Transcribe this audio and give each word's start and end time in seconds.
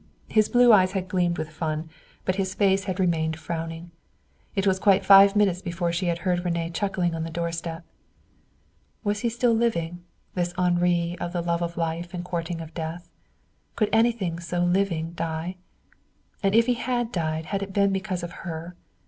His 0.29 0.49
blue 0.49 0.73
eyes 0.73 0.93
had 0.93 1.07
gleamed 1.07 1.37
with 1.37 1.51
fun, 1.51 1.87
but 2.25 2.37
his 2.37 2.55
face 2.55 2.85
had 2.85 2.99
remained 2.99 3.37
frowning. 3.37 3.91
It 4.55 4.65
was 4.65 4.79
quite 4.79 5.05
five 5.05 5.35
minutes 5.35 5.61
before 5.61 5.91
she 5.91 6.07
had 6.07 6.17
heard 6.25 6.43
René 6.43 6.73
chuckling 6.73 7.13
on 7.13 7.21
the 7.23 7.29
doorstep. 7.29 7.85
Was 9.03 9.19
he 9.19 9.29
still 9.29 9.53
living, 9.53 10.03
this 10.33 10.55
Henri 10.57 11.17
of 11.21 11.33
the 11.33 11.43
love 11.43 11.61
of 11.61 11.77
life 11.77 12.15
and 12.15 12.25
courting 12.25 12.61
of 12.61 12.73
death? 12.73 13.11
Could 13.75 13.89
anything 13.93 14.39
so 14.39 14.61
living 14.63 15.11
die? 15.11 15.57
And 16.41 16.55
if 16.55 16.65
he 16.65 16.73
had 16.73 17.11
died 17.11 17.45
had 17.53 17.61
it 17.61 17.71
been 17.71 17.93
because 17.93 18.23
of 18.23 18.31
her? 18.41 18.75